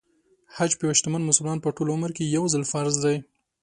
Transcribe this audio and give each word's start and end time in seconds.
حج 0.55 0.71
په 0.77 0.83
یو 0.87 0.97
شتمن 0.99 1.21
مسلمان 1.29 1.57
په 1.61 1.69
ټول 1.75 1.87
عمر 1.95 2.11
کې 2.17 2.33
يو 2.35 2.43
ځل 2.53 2.63
فرض 2.71 2.95
دی. 3.03 3.17